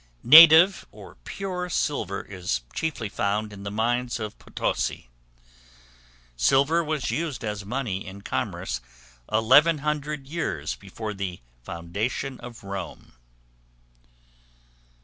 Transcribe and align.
Native, 0.23 0.87
or 0.91 1.13
pure 1.25 1.69
silver 1.69 2.23
is 2.23 2.61
chiefly 2.73 3.07
found 3.07 3.53
in 3.53 3.61
the 3.61 3.69
mines 3.69 4.19
of 4.19 4.35
Potosi. 4.39 5.09
Silver 6.35 6.83
was 6.83 7.11
used 7.11 7.43
as 7.43 7.63
money 7.65 8.03
in 8.07 8.21
commerce 8.23 8.81
1100 9.29 10.25
years 10.25 10.73
before 10.73 11.13
the 11.13 11.39
foundation 11.61 12.39
of 12.39 12.63
Rome. 12.63 13.13